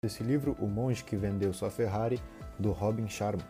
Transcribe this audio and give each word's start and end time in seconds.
Esse 0.00 0.22
livro, 0.22 0.56
O 0.60 0.68
Monge 0.68 1.02
que 1.02 1.16
Vendeu 1.16 1.52
Sua 1.52 1.70
Ferrari, 1.70 2.22
do 2.56 2.70
Robin 2.70 3.08
Sharma. 3.08 3.42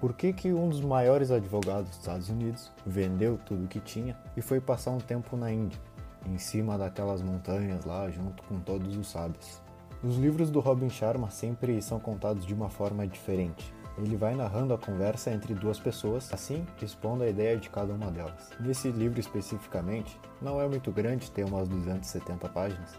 Por 0.00 0.14
que, 0.14 0.32
que 0.32 0.50
um 0.50 0.70
dos 0.70 0.80
maiores 0.80 1.30
advogados 1.30 1.90
dos 1.90 1.98
Estados 1.98 2.30
Unidos 2.30 2.72
vendeu 2.86 3.38
tudo 3.44 3.66
o 3.66 3.68
que 3.68 3.78
tinha 3.78 4.16
e 4.34 4.40
foi 4.40 4.62
passar 4.62 4.92
um 4.92 4.98
tempo 4.98 5.36
na 5.36 5.52
Índia, 5.52 5.78
em 6.24 6.38
cima 6.38 6.78
daquelas 6.78 7.20
montanhas 7.20 7.84
lá, 7.84 8.08
junto 8.08 8.42
com 8.44 8.58
todos 8.60 8.96
os 8.96 9.08
sábios? 9.08 9.60
Os 10.02 10.16
livros 10.16 10.48
do 10.48 10.58
Robin 10.58 10.88
Sharma 10.88 11.28
sempre 11.28 11.82
são 11.82 12.00
contados 12.00 12.46
de 12.46 12.54
uma 12.54 12.70
forma 12.70 13.06
diferente. 13.06 13.70
Ele 13.98 14.16
vai 14.16 14.34
narrando 14.34 14.72
a 14.72 14.78
conversa 14.78 15.30
entre 15.30 15.52
duas 15.52 15.78
pessoas, 15.78 16.32
assim 16.32 16.64
expondo 16.80 17.24
a 17.24 17.28
ideia 17.28 17.58
de 17.58 17.68
cada 17.68 17.92
uma 17.92 18.10
delas. 18.10 18.48
Nesse 18.58 18.88
livro 18.88 19.20
especificamente, 19.20 20.18
não 20.40 20.62
é 20.62 20.66
muito 20.66 20.90
grande, 20.90 21.30
tem 21.30 21.44
umas 21.44 21.68
270 21.68 22.48
páginas, 22.48 22.98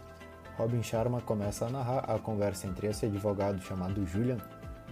Robin 0.60 0.82
Sharma 0.82 1.22
começa 1.22 1.64
a 1.64 1.70
narrar 1.70 2.00
a 2.00 2.18
conversa 2.18 2.66
entre 2.66 2.86
esse 2.86 3.06
advogado 3.06 3.62
chamado 3.62 4.04
Julian, 4.04 4.36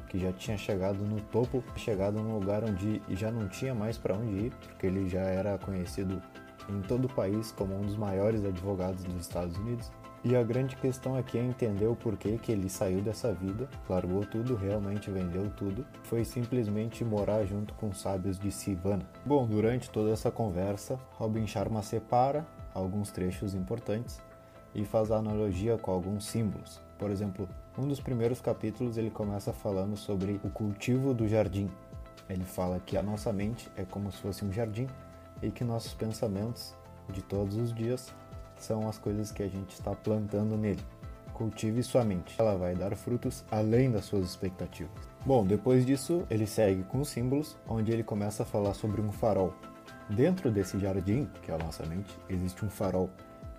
que 0.08 0.18
já 0.18 0.32
tinha 0.32 0.56
chegado 0.56 1.04
no 1.04 1.20
topo, 1.20 1.62
chegado 1.76 2.22
num 2.22 2.38
lugar 2.38 2.64
onde 2.64 3.02
já 3.10 3.30
não 3.30 3.46
tinha 3.48 3.74
mais 3.74 3.98
para 3.98 4.16
onde 4.16 4.46
ir, 4.46 4.52
porque 4.62 4.86
ele 4.86 5.06
já 5.10 5.20
era 5.20 5.58
conhecido 5.58 6.22
em 6.70 6.80
todo 6.80 7.04
o 7.04 7.12
país 7.12 7.52
como 7.52 7.78
um 7.78 7.82
dos 7.82 7.98
maiores 7.98 8.42
advogados 8.46 9.04
dos 9.04 9.20
Estados 9.20 9.58
Unidos. 9.58 9.92
E 10.24 10.34
a 10.34 10.42
grande 10.42 10.74
questão 10.74 11.14
aqui 11.14 11.36
é 11.36 11.42
entender 11.42 11.86
o 11.86 11.94
porquê 11.94 12.38
que 12.38 12.50
ele 12.50 12.70
saiu 12.70 13.02
dessa 13.02 13.34
vida, 13.34 13.68
largou 13.90 14.24
tudo, 14.24 14.56
realmente 14.56 15.10
vendeu 15.10 15.50
tudo, 15.50 15.84
foi 16.04 16.24
simplesmente 16.24 17.04
morar 17.04 17.44
junto 17.44 17.74
com 17.74 17.90
os 17.90 18.00
sábios 18.00 18.38
de 18.38 18.50
Sivana. 18.50 19.06
Bom, 19.22 19.46
durante 19.46 19.90
toda 19.90 20.12
essa 20.12 20.30
conversa, 20.30 20.98
Robin 21.18 21.46
Sharma 21.46 21.82
separa 21.82 22.46
alguns 22.72 23.10
trechos 23.10 23.54
importantes 23.54 24.26
e 24.74 24.84
faz 24.84 25.10
a 25.10 25.16
analogia 25.16 25.76
com 25.78 25.90
alguns 25.90 26.24
símbolos. 26.26 26.80
Por 26.98 27.10
exemplo, 27.10 27.48
um 27.76 27.86
dos 27.86 28.00
primeiros 28.00 28.40
capítulos 28.40 28.98
ele 28.98 29.10
começa 29.10 29.52
falando 29.52 29.96
sobre 29.96 30.40
o 30.42 30.50
cultivo 30.50 31.14
do 31.14 31.28
jardim. 31.28 31.70
Ele 32.28 32.44
fala 32.44 32.80
que 32.80 32.96
a 32.96 33.02
nossa 33.02 33.32
mente 33.32 33.70
é 33.76 33.84
como 33.84 34.10
se 34.10 34.18
fosse 34.18 34.44
um 34.44 34.52
jardim 34.52 34.86
e 35.42 35.50
que 35.50 35.64
nossos 35.64 35.94
pensamentos 35.94 36.74
de 37.08 37.22
todos 37.22 37.56
os 37.56 37.72
dias 37.72 38.12
são 38.56 38.88
as 38.88 38.98
coisas 38.98 39.30
que 39.30 39.42
a 39.42 39.48
gente 39.48 39.70
está 39.70 39.94
plantando 39.94 40.56
nele. 40.56 40.82
Cultive 41.32 41.82
sua 41.84 42.04
mente, 42.04 42.34
ela 42.36 42.56
vai 42.56 42.74
dar 42.74 42.96
frutos 42.96 43.44
além 43.50 43.92
das 43.92 44.04
suas 44.04 44.24
expectativas. 44.28 44.90
Bom, 45.24 45.46
depois 45.46 45.86
disso, 45.86 46.26
ele 46.28 46.46
segue 46.46 46.82
com 46.82 47.00
os 47.00 47.08
símbolos, 47.08 47.56
onde 47.68 47.92
ele 47.92 48.02
começa 48.02 48.42
a 48.42 48.46
falar 48.46 48.74
sobre 48.74 49.00
um 49.00 49.12
farol. 49.12 49.54
Dentro 50.10 50.50
desse 50.50 50.78
jardim, 50.78 51.28
que 51.42 51.52
é 51.52 51.54
a 51.54 51.58
nossa 51.58 51.86
mente, 51.86 52.18
existe 52.28 52.64
um 52.64 52.70
farol 52.70 53.08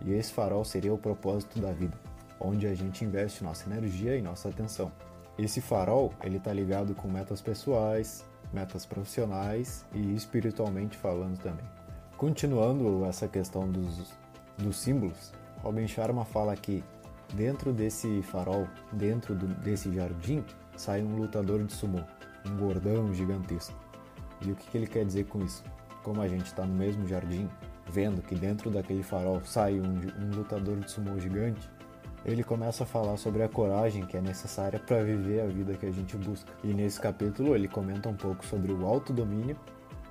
e 0.06 0.14
esse 0.14 0.32
farol 0.32 0.64
seria 0.64 0.94
o 0.94 0.98
propósito 0.98 1.60
da 1.60 1.72
vida, 1.72 1.98
onde 2.40 2.68
a 2.68 2.74
gente 2.74 3.04
investe 3.04 3.44
nossa 3.44 3.70
energia 3.70 4.16
e 4.16 4.22
nossa 4.22 4.50
atenção. 4.50 4.92
Esse 5.38 5.62
farol, 5.62 6.14
ele 6.24 6.38
está 6.38 6.52
ligado 6.52 6.94
com 6.94 7.08
metas 7.08 7.42
pessoais, 7.42 8.26
metas 8.54 8.86
profissionais 8.86 9.86
e 9.94 10.14
espiritualmente 10.14 10.98
falando 10.98 11.38
também. 11.38 11.66
Continuando 12.18 13.06
essa 13.06 13.28
questão 13.28 13.70
dos, 13.70 14.12
dos 14.58 14.78
símbolos, 14.78 15.32
Robin 15.64 15.88
Sharma 15.88 16.26
fala 16.26 16.56
que 16.56 16.84
dentro 17.34 17.72
desse 17.72 18.22
farol, 18.24 18.68
dentro 18.92 19.36
do, 19.36 19.48
desse 19.48 19.94
jardim, 19.94 20.44
sai 20.76 21.02
um 21.02 21.16
lutador 21.16 21.64
de 21.64 21.74
sumô, 21.74 22.02
um 22.46 22.58
gordão 22.58 23.14
gigantesco. 23.14 23.78
E 24.42 24.52
o 24.52 24.56
que, 24.56 24.70
que 24.70 24.78
ele 24.78 24.88
quer 24.88 25.06
dizer 25.06 25.26
com 25.26 25.44
isso? 25.44 25.64
Como 26.04 26.22
a 26.22 26.28
gente 26.28 26.46
está 26.46 26.66
no 26.66 26.74
mesmo 26.74 27.08
jardim, 27.08 27.50
vendo 27.92 28.22
que 28.22 28.36
dentro 28.36 28.70
daquele 28.70 29.04
farol 29.04 29.42
sai 29.44 29.80
um, 29.80 29.84
um 29.84 30.36
lutador 30.36 30.78
de 30.78 30.92
sumô 30.92 31.20
gigante, 31.20 31.70
ele 32.26 32.44
começa 32.44 32.84
a 32.84 32.88
falar 32.88 33.18
sobre 33.18 33.44
a 33.44 33.50
coragem 33.50 34.06
que 34.06 34.18
é 34.18 34.22
necessária 34.22 34.80
para 34.80 35.04
viver 35.04 35.42
a 35.42 35.48
vida 35.48 35.74
que 35.76 35.86
a 35.86 35.92
gente 35.92 36.18
busca. 36.18 36.52
E 36.64 36.74
nesse 36.74 37.00
capítulo 37.00 37.56
ele 37.56 37.68
comenta 37.68 38.10
um 38.10 38.16
pouco 38.16 38.46
sobre 38.46 38.72
o 38.72 38.86
autodomínio 38.86 39.58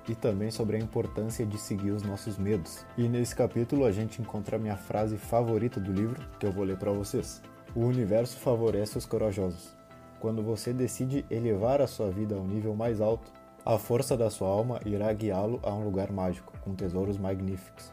e 0.07 0.15
também 0.15 0.49
sobre 0.49 0.75
a 0.75 0.79
importância 0.79 1.45
de 1.45 1.57
seguir 1.57 1.91
os 1.91 2.01
nossos 2.01 2.37
medos. 2.37 2.85
E 2.97 3.07
nesse 3.07 3.35
capítulo 3.35 3.85
a 3.85 3.91
gente 3.91 4.21
encontra 4.21 4.55
a 4.55 4.59
minha 4.59 4.75
frase 4.75 5.17
favorita 5.17 5.79
do 5.79 5.93
livro, 5.93 6.19
que 6.39 6.45
eu 6.45 6.51
vou 6.51 6.63
ler 6.63 6.77
para 6.77 6.91
vocês. 6.91 7.41
O 7.75 7.81
universo 7.81 8.37
favorece 8.37 8.97
os 8.97 9.05
corajosos. 9.05 9.77
Quando 10.19 10.41
você 10.41 10.73
decide 10.73 11.23
elevar 11.29 11.79
a 11.79 11.87
sua 11.87 12.09
vida 12.09 12.35
ao 12.35 12.43
nível 12.43 12.75
mais 12.75 12.99
alto, 12.99 13.31
a 13.69 13.77
força 13.77 14.17
da 14.17 14.31
sua 14.31 14.47
alma 14.47 14.81
irá 14.83 15.13
guiá-lo 15.13 15.59
a 15.61 15.71
um 15.71 15.83
lugar 15.83 16.11
mágico, 16.11 16.53
com 16.61 16.73
tesouros 16.73 17.19
magníficos. 17.19 17.91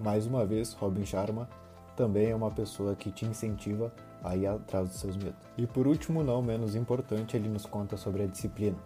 Mais 0.00 0.26
uma 0.26 0.44
vez, 0.44 0.72
Robin 0.72 1.04
Sharma 1.04 1.48
também 1.94 2.30
é 2.30 2.34
uma 2.34 2.50
pessoa 2.50 2.96
que 2.96 3.12
te 3.12 3.24
incentiva 3.24 3.92
a 4.20 4.34
ir 4.34 4.48
atrás 4.48 4.88
dos 4.88 4.98
seus 4.98 5.16
medos. 5.16 5.38
E 5.56 5.64
por 5.64 5.86
último, 5.86 6.24
não 6.24 6.42
menos 6.42 6.74
importante, 6.74 7.36
ele 7.36 7.48
nos 7.48 7.64
conta 7.64 7.96
sobre 7.96 8.24
a 8.24 8.26
disciplina. 8.26 8.76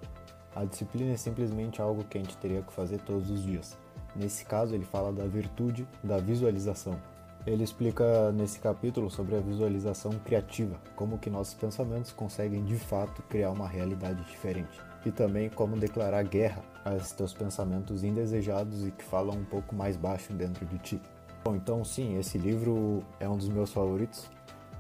A 0.55 0.67
disciplina 0.67 1.13
é 1.13 1.17
simplesmente 1.17 1.81
algo 1.81 2.05
que 2.05 2.19
a 2.19 2.21
gente 2.21 2.37
teria 2.37 2.61
que 2.61 2.71
fazer 2.71 2.99
todos 2.99 3.31
os 3.31 3.43
dias. 3.43 3.75
Nesse 4.15 4.45
caso, 4.45 4.75
ele 4.75 4.85
fala 4.85 5.11
da 5.11 5.25
virtude 5.25 5.89
da 6.05 6.19
visualização. 6.19 7.01
Ele 7.47 7.65
explica 7.65 8.31
nesse 8.33 8.61
capítulo 8.61 9.09
sobre 9.09 9.37
a 9.37 9.41
visualização 9.41 10.13
criativa, 10.23 10.79
como 10.97 11.17
que 11.17 11.31
nossos 11.31 11.55
pensamentos 11.55 12.13
conseguem 12.13 12.63
de 12.63 12.77
fato 12.77 13.23
criar 13.23 13.53
uma 13.53 13.67
realidade 13.67 14.23
diferente 14.25 14.85
e 15.07 15.13
também 15.13 15.49
como 15.49 15.77
declarar 15.77 16.25
guerra 16.25 16.63
a 16.85 16.97
esses 16.97 17.13
teus 17.13 17.33
pensamentos 17.33 18.03
indesejados 18.03 18.85
e 18.85 18.91
que 18.91 19.05
falam 19.05 19.39
um 19.39 19.45
pouco 19.45 19.73
mais 19.73 19.97
baixo 19.97 20.33
dentro 20.33 20.67
de 20.67 20.79
ti. 20.79 21.01
Bom, 21.45 21.55
então 21.55 21.85
sim, 21.85 22.19
esse 22.19 22.37
livro 22.37 23.05
é 23.21 23.29
um 23.29 23.37
dos 23.37 23.49
meus 23.49 23.73
favoritos. 23.73 24.29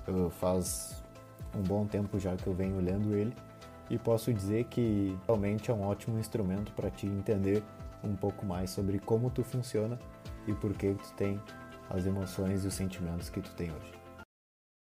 Eu 0.05 0.29
faz 0.29 1.01
um 1.57 1.63
bom 1.63 1.87
tempo 1.87 2.19
já 2.19 2.35
que 2.35 2.45
eu 2.45 2.53
venho 2.53 2.81
lendo 2.81 3.15
ele 3.15 3.33
e 3.89 3.97
posso 3.97 4.35
dizer 4.35 4.65
que 4.65 5.17
realmente 5.27 5.71
é 5.71 5.75
um 5.75 5.83
ótimo 5.83 6.19
instrumento 6.19 6.73
para 6.73 6.91
te 6.91 7.07
entender 7.07 7.63
um 8.03 8.17
pouco 8.17 8.45
mais 8.45 8.71
sobre 8.71 8.99
como 8.99 9.31
tu 9.31 9.45
funciona 9.45 9.97
e 10.49 10.53
por 10.53 10.73
que 10.73 10.93
tu 10.95 11.13
tem 11.15 11.41
as 11.89 12.05
emoções 12.05 12.65
e 12.65 12.67
os 12.67 12.75
sentimentos 12.75 13.31
que 13.31 13.41
tu 13.41 13.55
tem 13.55 13.71
hoje. 13.71 14.06